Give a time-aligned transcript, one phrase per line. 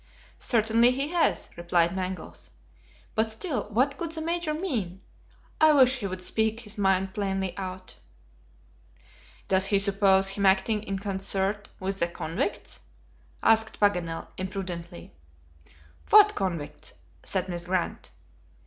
[0.39, 2.49] "Certainly he has," replied Mangles;
[3.13, 5.01] "but still, what could the Major mean?
[5.61, 7.97] I wish he would speak his mind plainly out."
[9.47, 12.79] "Does he suppose him acting in concert with the convicts?"
[13.43, 15.13] asked Paganel, imprudently.
[16.09, 16.93] "What convicts?"
[17.23, 18.09] said Miss Grant.